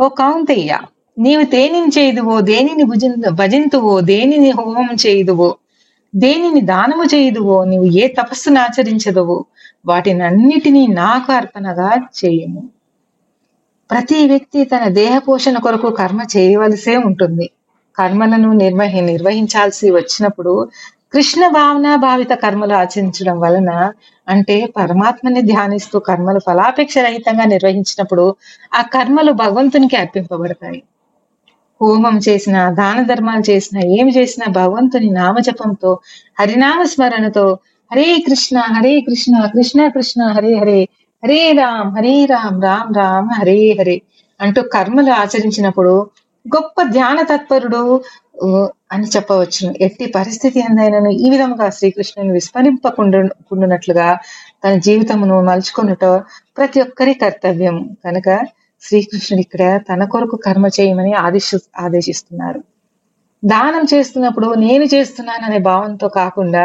[0.00, 0.78] ఓ కౌంతయ్య
[1.18, 5.56] నీవు దేనిని చేయుదువో దేనిని భుజిం భజింతువో దేనిని హోమం చేయుదువో
[6.14, 9.44] దేనిని దానము చేయుదువో నీవు ఏ తపస్సును ఆచరించదువో
[9.86, 12.62] వాటినన్నిటినీ నాకు అర్పణగా చేయము.
[13.90, 17.46] ప్రతి వ్యక్తి తన దేహ పోషణ కొరకు కర్మ చేయవలసే ఉంటుంది.
[17.98, 20.54] కర్మలను నిర్వహి నిర్వహించాల్సి వచ్చినప్పుడు
[21.12, 23.70] కృష్ణ భావన భావిత కర్మలు ఆచరించడం వలన
[24.28, 28.24] అంటే పరమాత్మని ధ్యానిస్తూ కర్మలు ఫలాపేక్ష రహితంగా నిర్వహించినప్పుడు
[28.74, 30.80] ఆ కర్మలు భగవంతునికి అర్పింపబడతాయి.
[31.80, 35.90] హోమం చేసిన దాన ధర్మాలు చేసిన ఏమి చేసినా భగవంతుని నామజపంతో
[36.40, 37.46] హరినామ స్మరణతో
[37.90, 40.80] హరే కృష్ణ హరే కృష్ణ కృష్ణ కృష్ణ హరే హరే.
[41.22, 43.96] హరే రామ్ హరే రామ్ రామ్ రామ్ హరే హరే.
[44.40, 45.92] అంటూ కర్మలు ఆచరించినప్పుడు
[46.46, 47.82] గొప్ప ధ్యాన తత్పరుడు
[48.92, 54.08] అని చెప్పవచ్చు ఎట్టి పరిస్థితి ఎందైనాను ఈ విధముగా శ్రీకృష్ణుని విస్మరింపకుండునట్లుగా
[54.64, 56.04] తన జీవితమును మలుచుకున్నట
[56.56, 57.76] ప్రతి ఒక్కరి కర్తవ్యం.
[58.04, 58.28] కనుక
[58.82, 62.60] శ్రీకృష్ణుడు ఇక్కడ తన కొరకు కర్మ చేయమని ఆదేశ ఆదేశిస్తున్నారు.
[63.42, 66.64] దానం చేస్తున్నప్పుడు నేను చేస్తున్నాననే భావంతో కాకుండా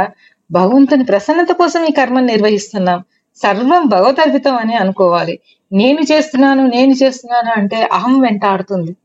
[0.52, 3.04] భగవంతుని ప్రసన్నత కోసం ఈ కర్మను నిర్వహిస్తున్నాం.
[3.36, 5.40] సర్వం భగవదర్పితం అని అనుకోవాలి.
[5.74, 8.96] నేను చేస్తున్నాను నేను చేస్తున్నాను అంటే అహం వెంటాడుతుంది.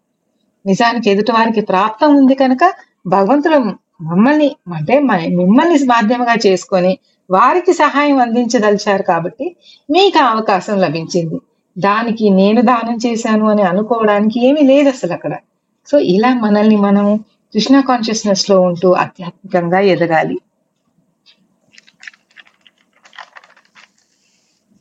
[0.67, 2.73] నిజానికి ఎదుటి వారికి ప్రాప్తం ఉంది కనుక
[3.07, 3.59] భగవంతుడు
[4.03, 6.99] మమ్మల్ని అంటే మిమ్మల్ని మాధ్యమంగా చేసుకొని
[7.31, 9.57] వారికి సహాయం అందించదలిచారు కాబట్టి
[9.91, 11.39] మీకు అవకాశం లభించింది.
[11.79, 15.35] దానికి నేను దానం చేశాను అని అనుకోవడానికి ఏమీ లేదు అసలు అక్కడ.
[15.89, 17.17] సో ఇలా మనల్ని మనం
[17.55, 20.37] కృష్ణ కాన్షియస్నెస్లో ఉంటూ ఆధ్యాత్మికంగా ఎదగాలి.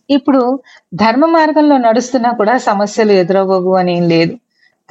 [0.09, 0.59] ఇప్పుడు
[0.93, 4.37] ధర్మ మార్గంలో నడుస్తున్నా కూడా సమస్యలు ఎదురవ్వవు అని ఏం లేదు.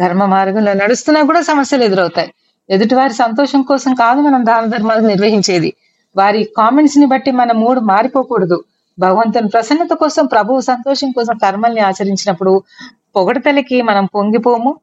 [0.01, 2.35] ధర్మ మార్గంలో నడుస్తున్నా కూడా సమస్యలు ఎదురవుతాయి.
[2.71, 5.73] ఎదుటివారి సంతోషం కోసం కాదు మనం దాన ధర్మాలు నిర్వహించేది.
[6.17, 8.65] వారి కామెంట్స్ని బట్టి మన మూడు మారిపోకూడదు.
[8.99, 12.63] భగవంతుని ప్రసన్నత కోసం ప్రభువు సంతోషం కోసం కర్మల్ని ఆచరించినప్పుడు
[13.17, 14.81] పొగడతలకి మనం పొంగిపోము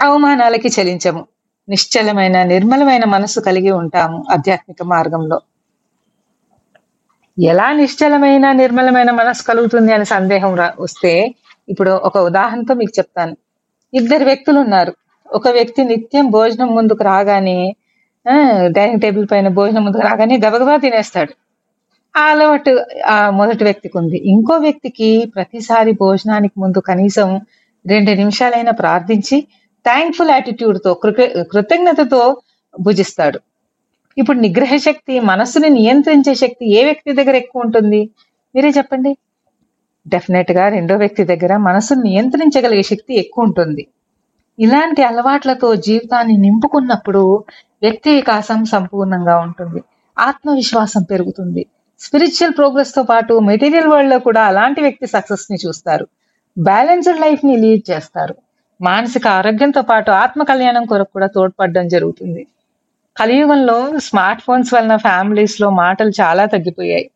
[0.00, 1.26] అవమానాలకి చలించము.
[1.68, 5.40] నిశ్చలమైన నిర్మలమైన మనస్సు కలిగి ఉంటాము ఆధ్యాత్మిక మార్గంలో.
[7.40, 11.34] ఎలా నిశ్చలమైన నిర్మలమైన మనస్సు కలుగుతుంది అనే సందేహం రా వస్తే
[11.68, 13.36] ఇప్పుడు ఒక ఉదాహరణతో మీకు చెప్తాను.
[13.94, 14.94] ఇద్దరు వ్యక్తులు ఉన్నారు.
[15.32, 17.76] ఒక వ్యక్తి నిత్యం భోజనం ముందుకు రాగానే
[18.66, 21.34] డైనింగ్ టేబుల్ పైన భోజనం ముందుకు రాగానే గబగబా తినేస్తాడు.
[22.18, 24.18] ఆ అలవాటు ఆ మొదటి వ్యక్తికి ఉంది.
[24.28, 27.40] ఇంకో వ్యక్తికి ప్రతిసారి భోజనానికి ముందు కనీసం
[27.86, 29.40] రెండు నిమిషాలైనా ప్రార్థించి
[29.84, 32.36] థ్యాంక్ఫుల్ యాటిట్యూడ్తో కృత- కృతజ్ఞతతో
[32.80, 33.40] భుజిస్తాడు.
[34.20, 38.10] ఇప్పుడు నిగ్రహ శక్తి మనస్సుని నియంత్రించే శక్తి ఏ వ్యక్తి దగ్గర ఎక్కువ ఉంటుంది?
[38.54, 39.16] మీరే చెప్పండి.
[40.08, 43.86] డెఫినెట్గా రెండో వ్యక్తి దగ్గర మనసును నియంత్రించగలిగే శక్తి ఎక్కువ ఉంటుంది.
[44.58, 47.44] ఇలాంటి అలవాట్లతో జీవితాన్ని నింపుకున్నప్పుడు
[47.82, 49.80] వ్యక్తి వికాసం సంపూర్ణంగా ఉంటుంది.
[50.18, 51.66] ఆత్మవిశ్వాసం పెరుగుతుంది.
[52.00, 56.06] స్పిరిచువల్ ప్రోగ్రెస్తో పాటు మెటీరియల్ వరల్డ్లో కూడా అలాంటి వ్యక్తి సక్సెస్ని చూస్తారు.
[56.58, 58.34] బ్యాలెన్స్డ్ లైఫ్ని లీడ్ చేస్తారు.
[58.80, 62.46] మానసిక ఆరోగ్యంతో పాటు ఆత్మ కళ్యాణం కొరకు కూడా తోడ్పడడం జరుగుతుంది.
[63.16, 67.10] కలియుగంలో స్మార్ట్ ఫోన్స్ వలన ఫ్యామిలీస్లో మాటలు చాలా తగ్గిపోయాయి.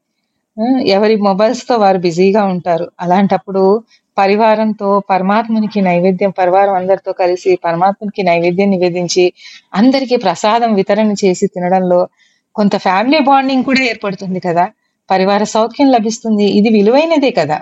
[0.87, 2.91] ఎవరి మొబైల్స్తో వారు బిజీగా ఉంటారు.
[3.01, 3.83] అలాంటప్పుడు
[4.19, 9.33] పరివారంతో పరమాత్మునికి నైవేద్యం పరివారం అందరితో కలిసి పరమాత్మునికి నైవేద్యం నివేదించి
[9.75, 12.09] అందరికీ ప్రసాదం వితరణ చేసి తినడంలో
[12.55, 14.69] కొంత ఫ్యామిలీ బాండింగ్ కూడా ఏర్పడుతుంది కదా.
[15.11, 16.45] పరివార సౌఖ్యం లభిస్తుంది.
[16.45, 17.61] ఇది విలువైనదే కదా.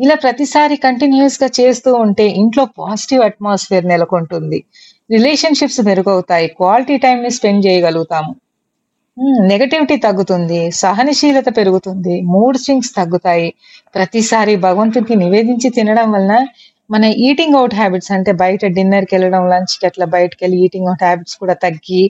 [0.00, 4.64] ఇలా ప్రతిసారి కంటిన్యూస్గా చేస్తూ ఉంటే ఇంట్లో పాజిటివ్ అట్మాస్ఫియర్ నెలకొంటుంది.
[5.10, 6.46] రిలేషన్షిప్స్ మెరుగవుతాయి.
[6.58, 8.32] క్వాలిటీ టైంని స్పెండ్ చేయగలుగుతాము.
[9.50, 10.60] నెగటివిటీ తగ్గుతుంది.
[10.82, 12.14] సహనశీలత పెరుగుతుంది.
[12.34, 13.48] మూడ్ స్వింగ్స్ తగ్గుతాయి.
[13.96, 16.34] ప్రతిసారి భగవంతుడికి నివేదించి తినడం వలన
[16.90, 21.36] మన ఈటింగ్ అవుట్ హ్యాబిట్స్ అంటే బయట డిన్నర్కి వెళ్ళడం లంచ్కి అట్లా బయటకు వెళ్ళి ఈటింగ్ అవుట్ హ్యాబిట్స్
[21.42, 22.02] కూడా తగ్గి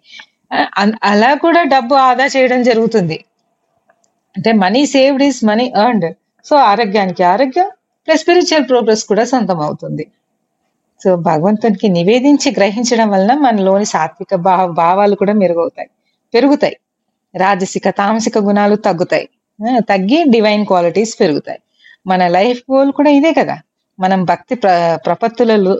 [1.10, 3.18] అలా కూడా డబ్బు ఆదా చేయడం జరుగుతుంది.
[4.36, 6.08] అంటే money saved is money earned.
[6.46, 7.68] So ఆరోగ్యానికి ఆరోగ్యం
[8.08, 10.04] ప్లస్ స్పిరిచువల్ ప్రోగ్రెస్ కూడా సొంతం అవుతుంది
[11.04, 15.88] సో భగవంతునికి నివేదించి గ్రహించడం వలన మనలోని సాత్విక భావ భావాలు కూడా మెరుగవుతాయి
[16.34, 16.76] పెరుగుతాయి.
[17.36, 19.28] రాజసిక తామసిక గుణాలు తగ్గుతాయి.
[19.80, 21.60] తగ్గి డివైన్ క్వాలిటీస్ పెరుగుతాయి.
[22.06, 23.56] మన లైఫ్ గోల్ కూడా ఇదే కదా.
[24.00, 24.70] మనం భక్తి ప్ర
[25.06, 25.72] ప్రపత్తులలో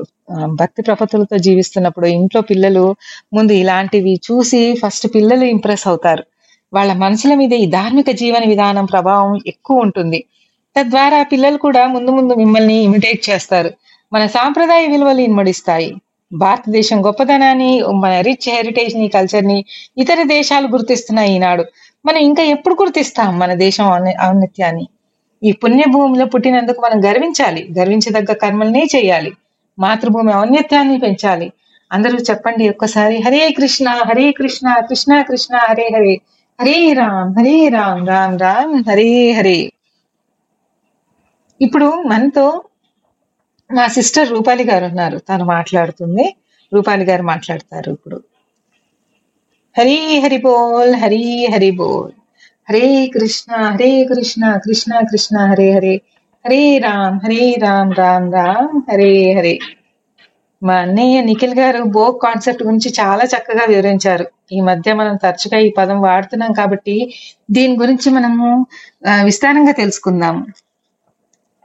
[0.55, 2.85] భక్తి ప్రపత్తులతో జీవిస్తున్నప్పుడు ఇంట్లో పిల్లలు
[3.33, 6.25] ముందు ఇలాంటివి చూసి ఫస్ట్ పిల్లలు ఇంప్రెస్ అవుతారు.
[6.73, 10.21] వాళ్ళ మనసుల మీద ఈ ధార్మిక జీవన విధానం ప్రభావం ఎక్కువ ఉంటుంది.
[10.77, 13.71] తద్వారా పిల్లలు కూడా ముందు ముందు మిమ్మల్ని ఇమిటేట్ చేస్తారు.
[14.15, 15.91] మన సాంప్రదాయ విలువలు ఇన్మడిస్తాయి.
[16.33, 17.71] భారతదేశం గొప్పదనాన్ని
[18.03, 19.59] మన రిచ్ హెరిటేజ్ని కల్చర్ని
[19.99, 21.65] ఇతర దేశాలు గుర్తిస్తున్నాయి ఈనాడు.
[22.05, 23.87] మనం ఇంకా ఎప్పుడు గుర్తిస్తాం మన దేశం
[24.29, 24.87] ఔన్నత్యాన్ని?
[25.43, 27.69] ఈ పుణ్యభూమిలో పుట్టినందుకు మనం గర్వించాలి.
[27.79, 29.33] గర్వించదగ్గ కర్మల్నే చేయాలి.
[29.79, 31.49] మాతృభూమి ఔన్నత్యాన్ని పెంచాలి.
[31.91, 36.15] అందరూ చెప్పండి ఒక్కసారి హరే కృష్ణ హరే కృష్ణ కృష్ణ కృష్ణ హరే హరే
[36.59, 39.59] హరే రామ్ హరే రామ్ రామ్ రామ్ హరే హరే.
[41.61, 42.47] ఇప్పుడు మనతో
[43.71, 45.19] మా సిస్టర్ రూపాలి గారు ఉన్నారు.
[45.19, 46.37] తను మాట్లాడుతుంది.
[46.73, 48.19] రూపాలి గారు మాట్లాడతారు ఇప్పుడు.
[49.79, 52.13] హరి హరి బోల్ హరి హరి బోల్.
[52.69, 55.95] హరే కృష్ణ హరే కృష్ణ కృష్ణ కృష్ణ హరే హరే.
[56.45, 59.59] హరే రామ్ హరే రామ్ రామ్ రామ్ హరే హరే.
[60.63, 64.27] మా అన్నయ్య నిఖిల్ గారు బోక్ కాన్సెప్ట్ గురించి చాలా చక్కగా వివరించారు.
[64.53, 66.97] ఈ మధ్య మనం తరచుగా ఈ పదం వాడుతున్నాం కాబట్టి
[67.51, 68.67] దీని గురించి మనము
[69.25, 70.37] విస్తారంగా తెలుసుకుందాం.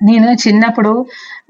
[0.01, 1.05] నేను చిన్నప్పుడు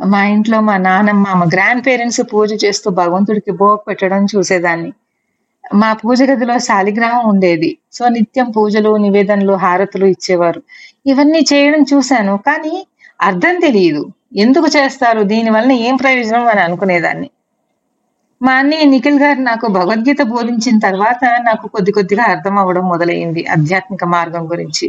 [0.05, 4.93] మా ఇంట్లో మా నానమ్మ మా గ్రాండ్ పేరెంట్స్ పూజ చేస్తూ భగవంతుడికి భోగ పెట్టడం చూసేదాన్ని.
[5.75, 7.77] మా పూజ గదిలో శాలిగ్రామం ఉండేది.
[7.93, 10.61] సో నిత్యం పూజలు నివేదనలు హారతులు ఇచ్చేవారు.
[11.05, 12.75] ఇవన్నీ చేయడం చూశాను కానీ
[13.21, 14.03] అర్థం తెలియదు.
[14.35, 15.21] ఎందుకు చేస్తారు?
[15.23, 17.29] దీని వలన ఏం ప్రయోజనం అని అనుకునేదాన్ని.
[18.41, 24.03] మా అన్నయ్య నిఖిల్ గారు నాకు భగవద్గీత బోధించిన తర్వాత నాకు కొద్ది కొద్దిగా అర్థం అవ్వడం మొదలైంది ఆధ్యాత్మిక
[24.05, 24.87] మార్గం గురించి.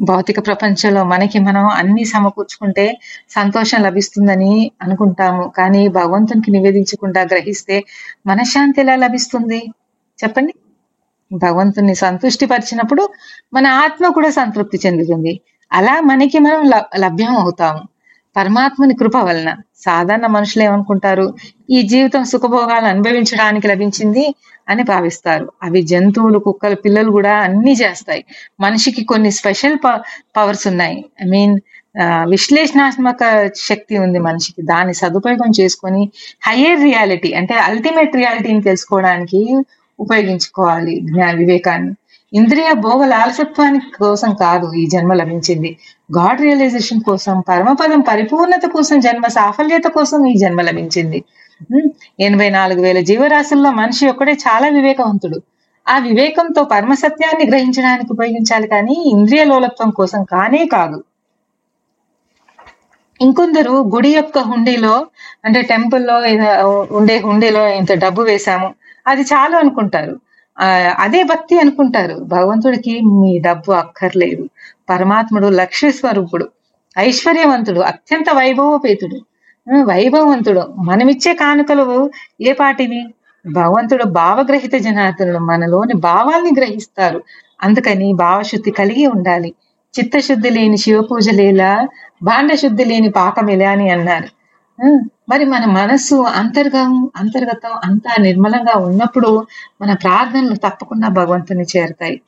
[0.00, 5.52] భౌతిక ప్రపంచంలో మనకి మనం అన్ని సమకూర్చుకుంటే సంతోషం లభిస్తుందని అనుకుంటాము.
[5.56, 7.84] కానీ భగవంతునికి నివేదించకుండా గ్రహిస్తే
[8.26, 9.66] మనశ్శాంతి ఎలా లభిస్తుంది?
[10.24, 10.54] చెప్పండి.
[11.32, 13.08] భగవంతుని సంతృష్టి పరిచినప్పుడు
[13.52, 15.40] మన ఆత్మ కూడా సంతృప్తి చెందుతుంది.
[15.72, 17.97] అలా మనకి మనం ల- లభ్యం అవుతాము
[18.36, 19.50] పరమాత్మని కృప వలన.
[19.78, 21.26] సాధారణ మనుషులు ఏమనుకుంటారు?
[21.70, 24.24] ఈ జీవితం సుఖభోగాలు అనుభవించడానికి లభించింది
[24.68, 25.52] అని భావిస్తారు.
[25.62, 28.22] అవి జంతువులు కుక్కలు పిల్లలు కూడా అన్ని చేస్తాయి.
[28.60, 29.76] మనిషికి కొన్ని స్పెషల్
[30.36, 30.98] పవర్స్ ఉన్నాయి.
[31.24, 31.54] ఐ మీన్
[32.30, 33.22] విశ్లేషణాత్మక
[33.68, 34.62] శక్తి ఉంది మనిషికి.
[34.62, 36.02] దాన్ని సదుపయోగం చేసుకొని
[36.46, 39.40] హయ్యర్ రియాలిటీ అంటే అల్టిమేట్ రియాలిటీని తెలుసుకోవడానికి
[39.98, 40.94] ఉపయోగించుకోవాలి.
[41.08, 41.92] జ్ఞాన వివేకాన్ని.
[42.32, 45.78] ఇంద్రియ భోగ లాలసత్వానికి కోసం కాదు ఈ జన్మ లభించింది.
[46.18, 51.24] గాడ్ రియలైజేషన్ కోసం పరమపదం పరిపూర్ణత కోసం జన్మ సాఫల్యత కోసం ఈ జన్మ లభించింది.
[52.20, 55.42] ఎనభై నాలుగు వేల జీవరాశుల్లో మనిషి ఒక్కడే చాలా వివేకవంతుడు.
[55.88, 61.04] ఆ వివేకంతో పరమ సత్యాన్ని గ్రహించడానికి ఉపయోగించాలి కానీ ఇంద్రియ లోలత్వం కోసం కానే కాదు.
[63.20, 65.06] ఇంకొందరు గుడి యొక్క హుండీలో
[65.44, 68.74] అంటే టెంపుల్లో ఏదో ఉండే హుండీలో ఇంత డబ్బు వేశాము.
[69.06, 70.27] అది చాలు అనుకుంటారు.
[70.98, 72.14] అదే భక్తి అనుకుంటారు.
[72.14, 74.44] భగవంతుడికి మీ డబ్బు అక్కర్లేదు.
[74.90, 76.46] పరమాత్ముడు లక్ష్మీ స్వరూపుడు
[76.98, 79.18] ఐశ్వర్యవంతుడు అత్యంత వైభవపేతుడు.
[79.82, 80.62] వైభవవంతుడు.
[80.78, 83.00] మనమిచ్చే కానుకలు ఏ పాటివి
[83.44, 87.22] భగవంతుడు భావగ్రహిత జనార్దనుడు మనలోని భావాల్ని గ్రహిస్తారు.
[87.62, 89.54] అందుకని భావశుద్ధి కలిగి ఉండాలి.
[89.94, 91.88] చిత్తశుద్ధి లేని శివ పూజలేలా
[92.22, 94.28] భాండ శుద్ధి లేని పాకమిలా అని అన్నారు.
[95.28, 99.46] మరి మన మనస్సు అంతర్గం అంతర్గతం అంతా నిర్మలంగా ఉన్నప్పుడు
[99.82, 102.20] మన ప్రార్థనలు తప్పకుండా భగవంతుని చేరుతాయి.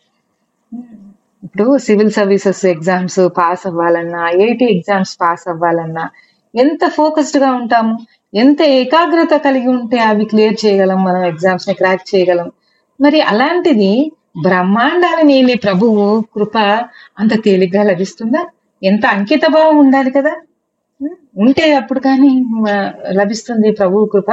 [1.42, 6.10] ఇప్పుడు సివిల్ సర్వీసెస్ ఎగ్జామ్స్ పాస్ అవ్వాలన్నా ఐఐటి ఎగ్జామ్స్ పాస్ అవ్వాలన్నా
[6.54, 7.98] ఎంత ఫోకస్డ్గా ఉంటాము
[8.34, 12.50] ఎంత ఏకాగ్రత కలిగి ఉంటే అవి క్లియర్ చేయగలం మనం ఎగ్జామ్స్ని క్రాక్ చేయగలం.
[13.00, 16.58] మరి అలాంటిది బ్రహ్మాండాన్ని నేలి ప్రభువు కృప
[17.18, 18.46] అంత తేలిగ్గా లభిస్తుందా?
[18.82, 20.36] ఎంత అంకిత భావం ఉండాలి కదా?
[21.38, 22.30] ఉంటే అప్పుడు కానీ
[23.10, 24.30] లభిస్తుంది ప్రభువు కృప.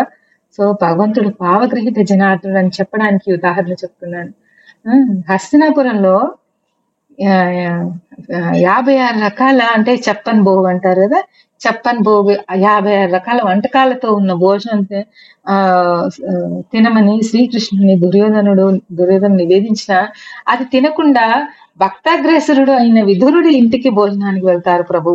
[0.58, 4.34] సో భగవంతుడు పావగ్రహిత జనార్దుడు అని చెప్పడానికి ఉదాహరణ చెప్తున్నాను.
[5.32, 6.16] హస్తినాపురంలో
[8.56, 11.20] యాభై ఆరు రకాల అంటే చెప్పని భోగు అంటారు కదా?
[11.62, 14.82] చెప్పని భోగు యాభై ఆరు రకాల వంటకాలతో ఉన్న భోజనం
[15.48, 15.56] ఆ
[16.74, 19.94] తినమని శ్రీకృష్ణుని దుర్యోధనుడు దుర్యోధను నివేదించిన
[20.48, 21.26] అది తినకుండా
[21.80, 25.12] భక్తాగ్రేసరుడు అయిన విధురుడి ఇంటికి భోజనానికి వెళ్తారు ప్రభు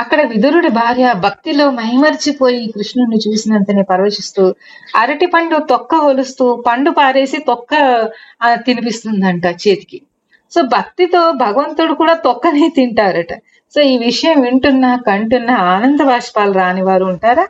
[0.00, 4.54] అక్కడ విదురుడి భార్య భక్తిలో మైమర్చిపోయి కృష్ణుని చూసినంతనే పరవశిస్తూ
[4.96, 7.72] అరటి పండు తొక్క ఒలుస్తూ పండు పారేసి తొక్క
[8.66, 9.98] తినిపిస్తుందంట చేతికి.
[10.52, 13.32] సో భక్తితో భగవంతుడు కూడా తొక్కనే తింటారట.
[13.74, 17.46] సో ఈ విషయం వింటున్నా కంటున్నా ఆనంద బాష్పాలు రాని వారు ఉంటారా?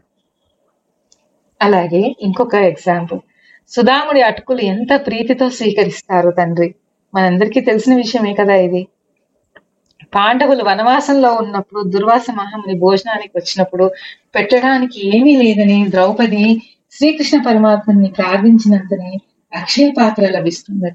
[1.62, 3.20] అలాగే ఇంకొక ఎగ్జాంపుల్.
[3.68, 6.68] సుధాముడి అటుకులు ఎంత ప్రీతితో స్వీకరిస్తారు తండ్రి.
[7.14, 8.82] మనందరికీ తెలిసిన విషయమే కదా ఇది.
[10.14, 13.90] పాండవులు వనవాసంలో ఉన్నప్పుడు దుర్వాస మహాముని భోజనానికి వచ్చినప్పుడు
[14.34, 19.18] పెట్టడానికి ఏమీ లేదని ద్రౌపది శ్రీకృష్ణ పరమాత్మని ప్రార్థించినంతనే
[19.54, 20.94] అక్షయ పాత్ర లభిస్తుందట.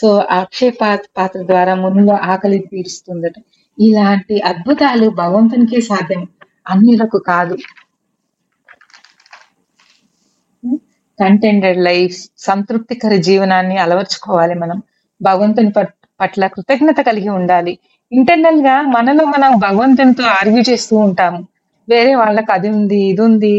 [0.00, 0.70] సో అక్షయ
[1.16, 3.32] పాత్ర ద్వారా మునులో ఆకలి తీరుస్తుందట.
[3.80, 6.26] ఇలాంటి అద్భుతాలు భగవంతునికే సాధ్యం.
[6.68, 7.56] అన్యులకు కాదు.
[11.20, 14.82] కంటెండెడ్ లైఫ్ సంతృప్తికర జీవనాన్ని అలవర్చుకోవాలి మనం.
[15.22, 17.74] భగవంతుని పట్- పట్ల కృతజ్ఞత కలిగి ఉండాలి.
[18.12, 21.40] ఇంటర్నల్గా మనలో మనం భగవంతునితో ఆర్గ్యూ చేస్తూ ఉంటాము.
[21.88, 23.54] వేరే వాళ్ళకి అది ఉంది ఇది ఉంది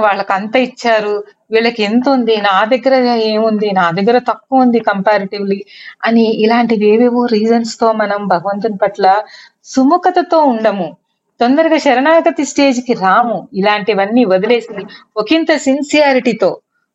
[0.00, 1.14] వాళ్ళకి అంత ఇచ్చారు
[1.52, 2.94] వీళ్ళకి ఎంత ఉంది నా దగ్గర
[3.30, 5.58] ఏముంది నా దగ్గర తక్కువ ఉంది కంపారిటివ్లీ
[6.04, 9.06] అని ఇలాంటివి ఏవేవో రీజన్స్తో మనం భగవంతుని పట్ల
[9.74, 10.88] సుముఖతతో ఉండము.
[11.40, 13.38] తొందరగా శరణాగతి స్టేజ్కి రాము.
[13.54, 14.82] ఇలాంటివన్నీ వదిలేసి
[15.16, 16.50] ఒకంత సిన్సియారిటీతో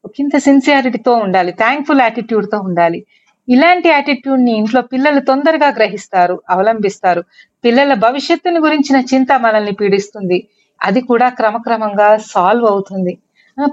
[0.05, 1.51] ఒకంత సిన్సియారిటీతో ఉండాలి.
[1.61, 2.99] థ్యాంక్ఫుల్ యాటిట్యూడ్తో ఉండాలి.
[3.47, 7.21] ఇలాంటి యాటిట్యూడ్ని ఇంట్లో పిల్లలు తొందరగా గ్రహిస్తారు అవలంబిస్తారు.
[7.65, 10.47] పిల్లల భవిష్యత్తుని గురించిన చింత మనల్ని పీడిస్తుంది.
[10.83, 13.13] అది కూడా క్రమక్రమంగా సాల్వ్ అవుతుంది.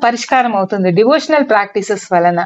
[0.04, 0.90] పరిష్కారం అవుతుంది.
[0.90, 2.40] డివోషనల్ ప్రాక్టీసెస్ వలన.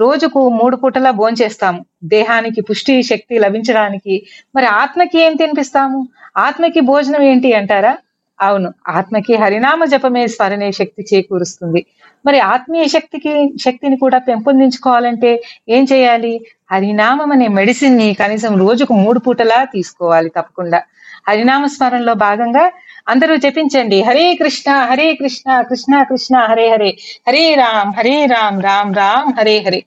[0.00, 4.14] రోజుకు మూడు పూటలా భోంచేస్తాము దేహానికి పుష్టి శక్తి లభించడానికి.
[4.56, 5.98] మరి ఆత్మకి ఏం తినిపిస్తాము?
[6.36, 7.92] ఆత్మకి భోజనం ఏంటి అంటారా?
[8.40, 11.80] అవును ఆత్మకి హరినామ జపమే స్మరణే శక్తి చేకూరుస్తుంది.
[12.24, 15.30] మరి ఆత్మీయ శక్తికి శక్తిని కూడా పెంపొందించుకోవాలంటే
[15.68, 16.32] ఏం చేయాలి?
[16.70, 20.80] హరినామం అనే మెడిసిన్ని కనీసం రోజుకు మూడు పూటలా తీసుకోవాలి తప్పకుండా.
[21.28, 22.64] హరినామ స్మరణలో భాగంగా
[23.08, 24.02] అందరూ జపించండి.
[24.02, 26.90] హరే కృష్ణ హరే కృష్ణ కృష్ణ కృష్ణ హరే హరే.
[27.28, 29.80] హరే రామ్ హరే రామ్ రామ్ రామ్ హరే హరే.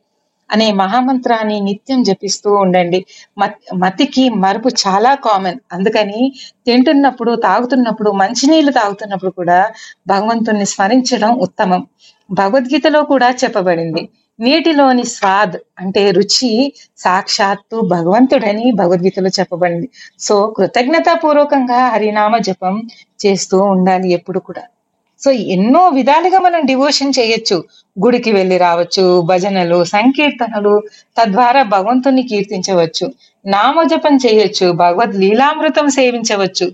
[0.54, 3.06] అనే మహామంత్రాన్ని నిత్యం జపిస్తూ ఉండండి.
[3.38, 6.34] మత్- మతికి మరుపు చాలా కామన్ అందుకని
[6.66, 9.72] తింటున్నప్పుడు తాగుతున్నప్పుడు మంచినీళ్ళు తాగుతున్నప్పుడు కూడా
[10.08, 11.88] భగవంతుణ్ణి స్మరించడం ఉత్తమం.
[12.32, 14.10] భగవద్గీతలో కూడా చెప్పబడింది.
[14.40, 19.90] నీటిలోని స్వాద్ అంటే రుచి సాక్షాత్తు భగవంతుడని భగవద్గీతలో చెప్పబడింది.
[20.20, 22.88] సో కృతజ్ఞతాపూర్వకంగా హరినామ జపం
[23.26, 24.62] చేస్తూ ఉండాలి ఎప్పుడు కూడా.
[25.24, 27.64] సో ఎన్నో విధాలుగా మనం డివోషన్ చేయొచ్చు.
[28.06, 30.82] గుడికి వెళ్ళి రావచ్చు భజనలు సంకీర్తనలు
[31.18, 33.14] తద్వారా భగవంతుని కీర్తించవచ్చు.
[33.46, 36.66] నామజపం చేయొచ్చు భగవద్ లీలామృతం సేవించవచ్చు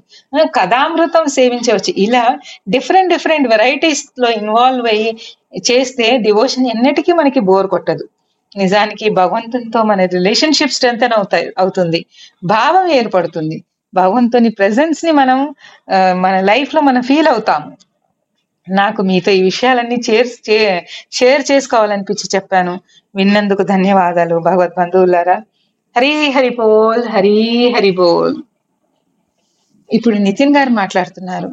[0.58, 1.94] కథామృతం సేవించవచ్చు.
[1.98, 2.24] ఇలా
[2.70, 5.12] డిఫరెంట్ డిఫరెంట్ వెరైటీస్లో ఇన్వాల్వ్ అయ్యి
[5.72, 8.06] చేస్తే డివోషన్ ఎన్నటికీ మనకి బోర్ కొట్టదు.
[8.58, 12.06] నిజానికి భగవంతునితో మన రిలేషన్షిప్ స్ట్రెంగ్ అవుతాయి అవుతుంది.
[12.44, 13.64] భావం ఏర్పడుతుంది.
[13.94, 15.40] భగవంతుని ప్రెజెన్స్ని మనం
[16.22, 17.89] మన లైఫ్లో మనం ఫీల్ అవుతాము.
[18.70, 20.80] నాకు మీతో ఈ విషయాలన్నీ షేర్ చే-
[21.12, 22.80] షేర్ చేసుకోవాలనిపించి చెప్పాను.
[23.16, 25.34] విన్నందుకు ధన్యవాదాలు భగవద్ బంధువులారా.
[25.98, 28.36] హరి హరి బోల్ హరి హరి బోల్.
[29.94, 31.48] ఇప్పుడు నితిన్ గారు మాట్లాడుతున్నారు.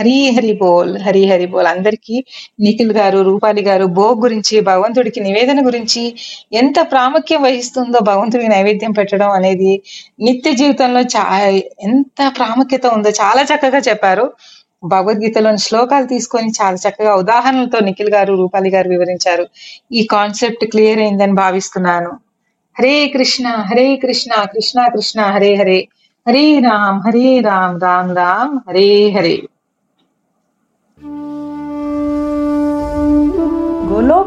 [0.00, 1.66] హరి హరి బోల్ హరి హరి బోల్.
[1.66, 2.24] అందరికీ
[2.60, 6.14] నిఖిల్ గారు రూపాలి గారు భోగ్ గురించి భగవంతుడికి నివేదన గురించి
[6.52, 9.82] ఎంత ప్రాముఖ్యం వహిస్తుందో భగవంతుడికి నైవేద్యం పెట్టడం అనేది
[10.20, 11.46] నిత్య జీవితంలో చా
[11.82, 14.32] ఎంత ప్రాముఖ్యత ఉందో చాలా చక్కగా చెప్పారు.
[14.84, 19.46] భగవద్గీతలోని శ్లోకాలు తీసుకొని చాలా చక్కగా ఉదాహరణలతో నిఖిల్ గారు రూపాలి గారు వివరించారు.
[19.92, 22.10] ఈ కాన్సెప్ట్ క్లియర్ అయిందని భావిస్తున్నాను.
[22.76, 25.88] హరే కృష్ణ హరే కృష్ణ కృష్ణ కృష్ణ హరే హరే.
[26.26, 29.42] హరే రామ్ హరే రామ్ రామ్ రామ్ హరే హరే.